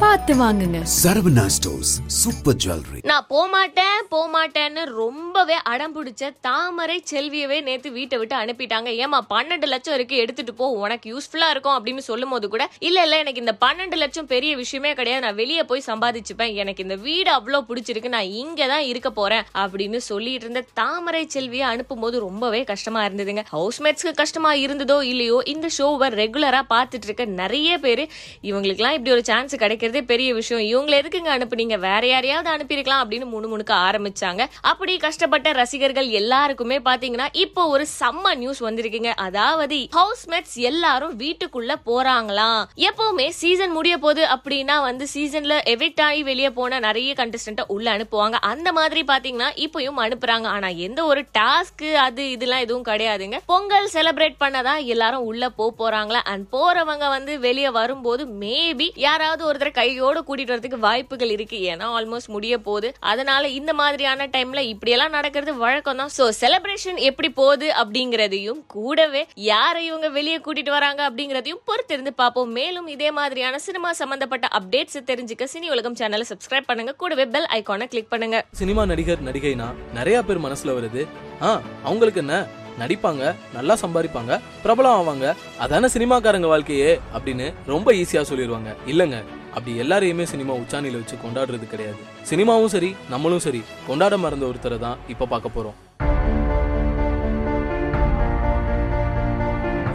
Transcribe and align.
பார்த்து 0.00 0.32
வாங்குங்க. 0.40 0.78
Saravana 1.02 1.44
stores 1.54 1.92
super 2.20 2.56
jewellery 2.62 2.98
நான் 3.10 3.26
போமாட்டேன் 3.28 4.00
போமாட்டேன்னு 4.14 4.82
ரொம்பவே 4.98 5.56
அடம் 5.72 5.94
பிடிச்ச 5.94 6.30
தாமரை 6.46 6.96
செல்வியவே 7.10 7.58
நேத்து 7.68 7.90
வீட்டை 7.96 8.16
விட்டு 8.20 8.36
அனுப்பிட்டாங்க. 8.40 8.88
ஏமா 9.04 9.18
பன்னெண்டு 9.32 9.66
லட்சம் 9.72 9.94
இருக்கு 9.98 10.16
எடுத்துட்டு 10.22 10.54
போ 10.58 10.66
உனக்கு 10.82 11.06
யூஸ்ஃபுல்லா 11.12 11.48
இருக்கும் 11.54 11.76
அப்படின்னு 11.76 12.02
சொல்லும் 12.08 12.32
போது 12.34 12.48
கூட 12.54 12.66
இல்ல 12.88 13.04
இல்ல 13.06 13.20
எனக்கு 13.24 13.42
இந்த 13.44 13.54
பன்னெண்டு 13.64 13.98
லட்சம் 14.02 14.28
பெரிய 14.34 14.52
விஷயமே 14.62 14.92
கிடையாது 15.00 15.24
நான் 15.26 15.38
வெளியே 15.42 15.64
போய் 15.70 15.86
சம்பாதிச்சுப்பேன். 15.90 16.52
எனக்கு 16.62 16.84
இந்த 16.86 16.98
வீடு 17.06 17.32
அவ்வளோ 17.38 17.60
பிடிச்சிருக்கு 17.70 18.12
நான் 18.16 18.34
இங்க 18.42 18.68
தான் 18.72 18.84
இருக்க 18.90 19.12
போறேன் 19.20 19.46
அப்படின்னு 19.62 20.00
சொல்லிட்டு 20.10 20.46
இருந்த 20.46 20.64
தாமரை 20.82 21.24
செல்வியை 21.36 21.66
அனுப்பும் 21.72 22.04
போது 22.06 22.18
ரொம்பவே 22.26 22.62
கஷ்டமா 22.72 23.02
இருந்ததுங்க. 23.08 23.44
ஹவுஸ்மேட்ஸ்க்கு 23.56 24.14
கஷ்டமா 24.22 24.52
இருந்ததோ 24.66 24.98
இல்லையோ 25.12 25.40
இந்த 25.54 25.70
ஷோவை 25.78 26.10
ரெகுலரா 26.22 26.62
பார்த்துட்டு 26.74 27.08
இருக்க 27.10 27.24
நிறைய 27.42 27.72
பேர் 27.86 28.04
இவங்களுக்குலாம் 28.50 28.98
இப்படி 28.98 29.16
ஒரு 29.18 29.26
சான்ஸ் 29.32 29.54
கிடைக்கிறதே 29.86 30.04
பெரிய 30.06 30.34
விஷயம். 30.34 30.64
இவங்களை 30.66 30.90
எதுக்குங்க 30.90 31.30
அனுப்புனீங்க? 31.36 31.78
வேற 31.78 32.06
யாரையாவது 32.06 32.50
அனுப்பியிருக்கலாம் 32.50 33.02
அப்படின்னு 33.02 33.26
முணுமுணுக்க 33.34 33.72
ஆரம்பிச்சாங்க. 33.86 34.46
அப்படி 34.60 34.96
கஷ்டப்பட்ட 34.96 35.52
ரசிகர்கள் 35.52 36.08
எல்லாருக்குமே 36.08 36.78
பாத்தீங்கன்னா 36.78 37.26
இப்போ 37.32 37.66
ஒரு 37.66 37.86
செம்ம 38.00 38.34
நியூஸ் 38.34 38.64
வந்திருக்குங்க. 38.64 39.12
அதாவது 39.26 39.88
ஹவுஸ்மேட்ஸ் 39.96 40.56
எல்லாரும் 40.70 41.18
வீட்டுக்குள்ள 41.18 41.74
போறாங்களாம். 41.86 42.64
எப்பவுமே 42.76 43.28
சீசன் 43.28 43.70
முடிய 43.70 43.98
போகுது 43.98 44.26
அப்படின்னா 44.26 44.80
வந்து 44.80 45.06
சீசன்ல 45.14 45.54
எவிக்ட் 45.66 46.02
ஆகி 46.02 46.22
வெளியே 46.22 46.50
போன 46.50 46.78
நிறைய 46.78 47.14
கண்டஸ்டன்ட்டை 47.16 47.64
உள்ள 47.66 47.96
அனுப்புவாங்க. 47.96 48.36
அந்த 48.52 48.72
மாதிரி 48.72 49.02
பாத்தீங்கன்னா 49.02 49.48
இப்பயும் 49.66 50.00
அனுப்புறாங்க. 50.04 50.46
ஆனா 50.46 50.68
எந்த 50.68 51.04
ஒரு 51.04 51.24
டாஸ்க் 51.38 51.92
அது 51.92 52.30
இதெல்லாம் 52.30 52.60
எதுவும் 52.60 52.84
கிடையாதுங்க. 52.84 53.38
பொங்கல் 53.46 53.90
செலிப்ரேட் 53.92 54.40
பண்ணதான் 54.40 54.84
எல்லாரும் 54.84 55.20
உள்ள 55.20 55.50
போக 55.50 55.74
போறாங்களா? 55.78 56.20
அண்ட் 56.32 56.46
போறவங்க 56.52 57.08
வந்து 57.08 57.40
வெளியே 57.40 57.70
வரும்போது 57.70 58.26
மேபி 58.40 58.90
யாராவது 58.94 59.42
ஒருத்தர் 59.52 59.75
கையோட 59.78 60.16
கூட்டிட்டு 60.28 60.54
வரதுக்கு 60.54 60.78
வாய்ப்புகள் 60.86 61.32
இருக்கு. 61.36 61.58
ஏன்னா 61.72 61.86
ஆல்மோஸ்ட் 61.98 62.32
முடிய 62.36 62.54
போகுது. 62.66 62.88
அதனால 63.12 63.48
இந்த 63.58 63.72
மாதிரியான 63.80 64.26
டைம்ல 64.36 64.60
இப்படியெல்லாம் 64.72 65.14
நடக்கிறது 65.16 65.54
வழக்கம் 65.64 66.00
தான் 66.02 66.12
சோ 66.18 66.26
செலிப்ரேஷன் 66.42 67.00
எப்படி 67.10 67.30
போகுது 67.40 67.68
அப்படிங்கறதையும் 67.82 68.60
கூடவே 68.76 69.22
யாரை 69.50 69.82
இவங்க 69.90 70.10
வெளியே 70.18 70.40
கூட்டிட்டு 70.46 70.74
வராங்க 70.78 71.02
அப்படிங்கறதையும் 71.08 71.62
பொறுத்திருந்து 71.70 72.14
பார்ப்போம். 72.22 72.52
மேலும் 72.60 72.90
இதே 72.96 73.10
மாதிரியான 73.20 73.60
சினிமா 73.68 73.92
சம்பந்தப்பட்ட 74.02 74.48
அப்டேட்ஸ் 74.60 75.00
தெரிஞ்சுக்க 75.12 75.46
சினி 75.54 75.68
உலகம் 75.76 75.98
சேனலை 76.02 76.26
சப்ஸ்கிரைப் 76.32 76.68
பண்ணுங்க. 76.70 76.94
கூடவே 77.02 77.26
பெல் 77.34 77.48
ஐகானை 77.58 77.88
கிளிக் 77.94 78.12
பண்ணுங்க. 78.12 78.38
சினிமா 78.60 78.84
நடிகர் 78.92 79.26
நடிகைனா 79.30 79.70
நிறைய 79.98 80.18
பேர் 80.28 80.44
மனசுல 80.46 80.76
வருது. 80.78 81.02
ஆ 81.46 81.50
அவங்களுக்கு 81.88 82.22
என்ன? 82.24 82.36
நடிப்பாங்க 82.80 83.24
நல்லா 83.54 83.74
சம்பாதிப்பாங்க 83.82 84.32
பிரபலம் 84.64 84.96
ஆவாங்க. 84.98 85.26
அதான 85.64 85.88
சினிமாக்காரங்க 85.94 86.48
வாழ்க்கையே 86.52 86.90
அப்படின்னு 87.16 87.46
ரொம்ப 87.72 87.88
ஈஸியா 88.00 88.22
சொல்லிடுவாங்க 88.30 88.72
இல்லங்க. 88.92 89.18
அப்படி 89.56 89.80
எல்லாரையுமே 89.82 90.22
சினிமா 90.22 90.52
உச்சாணியில் 90.52 90.98
வச்சு 91.00 91.16
கொண்டாடுறது 91.24 91.66
கிடையாது. 91.68 92.00
சினிமாவும் 92.30 92.72
சரி 92.74 92.96
நம்மளும் 93.08 93.38
சரி. 93.38 93.62
கொண்டாட 93.86 94.16
மறந்த 94.16 94.46
ஒருத்தரை 94.46 94.78
தான் 94.78 94.98
இப்ப 95.08 95.26
பார்க்க 95.26 95.56
போறோம். 95.56 95.76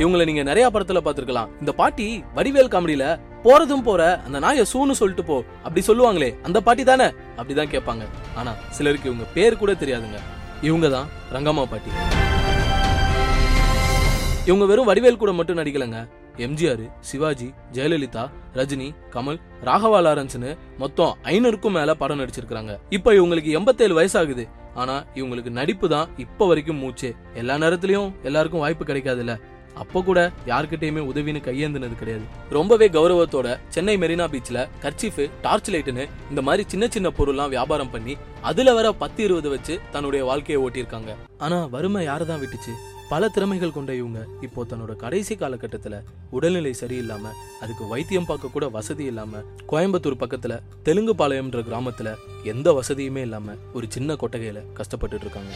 இவங்களை 0.02 0.26
நீங்க 0.26 0.44
நிறைய 0.44 0.70
படத்துல 0.74 1.00
பாத்துருக்கலாம் 1.06 1.50
இந்த 1.60 1.72
பாட்டி 1.72 2.24
வடிவேல் 2.36 2.72
காமெடியில 2.74 3.20
போறதும் 3.44 3.84
போற 3.84 4.22
அந்த 4.26 4.40
நாயை 4.40 4.66
சூன்னு 4.74 4.92
சொல்லிட்டு 4.92 5.24
போ. 5.24 5.44
அப்படி 5.64 5.86
சொல்லுவாங்களே 5.88 6.30
அந்த 6.44 6.62
பாட்டி 6.62 6.84
தானே? 6.84 7.08
அப்படிதான் 7.38 7.74
கேட்பாங்க. 7.74 8.06
ஆனா 8.36 8.54
சிலருக்கு 8.70 9.10
இவங்க 9.10 9.28
பேர் 9.34 9.58
கூட 9.58 9.72
தெரியாதுங்க. 9.72 10.20
இவங்க 10.62 10.90
தான் 10.90 11.08
ரங்கம்மா 11.34 11.66
பாட்டி. 11.66 11.92
இவங்க 14.46 14.66
வெறும் 14.66 14.90
வடிவேல் 14.90 15.22
கூட 15.24 15.32
மட்டும் 15.32 15.58
நடிக்கலங்க. 15.58 16.00
எம்ஜிஆர் 16.38 16.90
சிவாஜி 17.00 17.54
ஜெயலலிதா 17.74 18.30
ரஜினி 18.54 18.94
கமல் 19.14 19.40
ராகவா 19.64 20.00
லாரன்ஸ்னு 20.06 20.58
மொத்தம் 20.78 21.18
ஐநூறுக்கும் 21.24 21.72
மேல 21.72 21.94
படம் 21.94 22.20
நடிச்சிருக்காங்க 22.20 22.78
இப்ப 22.90 23.14
இவங்களுக்கு 23.14 23.52
எண்பத்தேழு 23.52 24.02
வயசாகுது. 24.02 24.48
ஆனா 24.74 25.04
இவங்களுக்கு 25.16 25.50
நடிப்பு 25.50 25.90
தான் 25.90 26.10
இப்ப 26.18 26.48
வரைக்கும் 26.48 26.78
மூச்சு. 26.78 27.16
எல்லா 27.34 27.56
நேரத்திலயும் 27.56 28.12
எல்லாருக்கும் 28.24 28.60
வாய்ப்பு 28.60 28.86
கிடைக்காதுல்ல. 28.86 29.40
அப்போ 29.74 30.02
கூட 30.02 30.32
யார்கிட்டயுமே 30.46 31.02
உதவின்னு 31.12 31.42
கையேந்தினது 31.48 31.96
கிடையாது. 31.96 32.24
ரொம்பவே 32.50 32.88
கௌரவத்தோட 32.88 33.58
சென்னை 33.68 33.98
மெரினா 33.98 34.26
பீச்ல 34.34 34.68
கர்ச்சீஃப் 34.82 35.30
டார்ச் 35.42 35.72
லைட்னு 35.72 36.08
இந்த 36.30 36.42
மாதிரி 36.42 36.64
சின்ன 36.68 36.88
சின்ன 36.88 37.12
பொருள்லாம் 37.18 37.50
வியாபாரம் 37.50 37.92
பண்ணி 37.92 38.18
அதுல 38.42 38.74
வர 38.74 38.92
பத்து 38.92 39.24
இருபது 39.24 39.50
வச்சு 39.50 39.80
தன்னுடைய 39.92 40.26
வாழ்க்கையை 40.26 40.66
ஓட்டியிருக்காங்க. 40.66 41.14
ஆனா 41.38 41.66
வறுமை 41.66 42.08
யாரதான் 42.08 42.44
விட்டுச்சு? 42.44 42.74
பல 43.12 43.28
திறமைகள் 43.36 43.74
கொண்ட 43.76 43.92
இவங்க 44.00 44.20
இப்போ 44.46 44.62
தன்னோட 44.72 44.92
கடைசி 45.04 45.34
காலகட்டத்துல 45.42 45.96
உடல்நிலை 46.38 46.72
சரியில்லாம 46.82 47.32
அதுக்கு 47.64 47.84
வைத்தியம் 47.94 48.28
பார்க்க 48.30 48.54
கூட 48.54 48.66
வசதி 48.76 49.06
இல்லாம 49.12 49.42
கோயம்புத்தூர் 49.72 50.22
பக்கத்துல 50.24 50.54
தெலுங்கு 50.88 51.14
பாளையம்ன்ற 51.22 51.62
கிராமத்துல 51.70 52.12
எந்த 52.54 52.68
வசதியுமே 52.80 53.24
இல்லாம 53.28 53.56
ஒரு 53.78 53.88
சின்ன 53.96 54.16
கொட்டகையில 54.22 54.62
கஷ்டப்பட்டுட்டு 54.80 55.26
இருக்காங்க. 55.28 55.52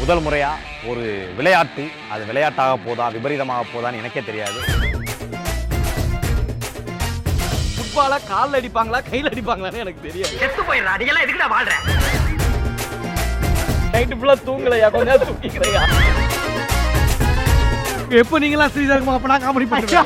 முதல் 0.00 0.22
முறையா 0.26 0.52
ஒரு 0.90 1.02
விளையாட்டு 1.38 1.82
அது 2.14 2.22
விளையாட்டாக 2.30 2.78
போதா 2.86 3.04
விபரீதமாக 3.16 3.66
போதான்னு 3.74 4.00
எனக்கே 4.02 4.22
தெரியாது. 4.30 4.58
ஃபுட்பால 7.74 8.14
கால்ல 8.30 8.60
அடிப்பாங்களா 8.60 9.00
கையில 9.10 9.32
அடிப்பாங்களான்னு 9.34 9.84
எனக்கு 9.84 10.06
தெரியாது. 10.08 10.34
செத்து 10.42 10.64
போயிடுறா 10.70 10.94
நீ 11.02 11.06
எல்லாம் 11.12 11.26
எதுக்குடா 11.26 11.50
வாழ்ற? 11.56 11.74
நைட்டு 13.92 14.16
ஃபுல்லா 14.18 14.36
தூங்கலையா? 14.46 14.88
கொஞ்ச 14.92 15.08
நேரம் 15.10 15.28
தூங்கிக்கிறையா? 15.30 15.82
எப்போ 18.20 18.36
நீங்களாம் 18.42 18.72
ஸ்ரீதர்மா 18.72 19.12
அப்ப 19.16 19.28
நான் 19.30 19.44
காமெடி 19.44 19.66
பண்ணியா 19.68 20.02